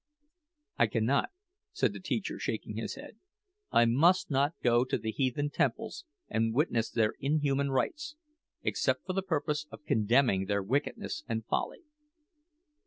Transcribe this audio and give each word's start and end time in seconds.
"I 0.79 0.87
cannot," 0.87 1.29
said 1.73 1.93
the 1.93 1.99
teacher, 1.99 2.39
shaking 2.39 2.75
his 2.75 2.95
head. 2.95 3.19
"I 3.71 3.85
must 3.85 4.31
not 4.31 4.55
go 4.63 4.83
to 4.83 4.97
the 4.97 5.11
heathen 5.11 5.51
temples 5.51 6.05
and 6.27 6.55
witness 6.55 6.89
their 6.89 7.13
inhuman 7.19 7.69
rites, 7.69 8.15
except 8.63 9.05
for 9.05 9.13
the 9.13 9.21
purpose 9.21 9.67
of 9.69 9.85
condemning 9.85 10.45
their 10.45 10.63
wickedness 10.63 11.23
and 11.27 11.45
folly." 11.45 11.83